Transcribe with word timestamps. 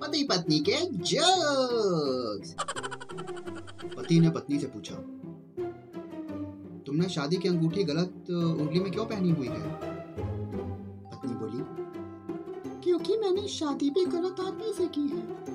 पति 0.00 0.22
पत्नी 0.24 0.58
के 0.60 0.76
जोक्स 1.04 2.54
पति 3.96 4.18
ने 4.20 4.30
पत्नी 4.30 4.58
से 4.58 4.66
पूछा, 4.66 4.94
तुमने 6.86 7.08
शादी 7.08 7.36
की 7.36 7.48
अंगूठी 7.48 7.84
गलत 7.84 8.30
उंगली 8.30 8.80
में 8.80 8.90
क्यों 8.92 9.04
पहनी 9.06 9.30
हुई 9.30 9.46
है? 9.46 9.60
पत्नी 11.10 11.34
बोली, 11.34 11.62
क्योंकि 12.82 13.16
मैंने 13.16 13.46
शादी 13.48 13.90
भी 13.90 14.04
गलत 14.06 14.40
आदमी 14.40 14.72
से 14.72 14.86
की 14.88 15.06
है। 15.08 15.47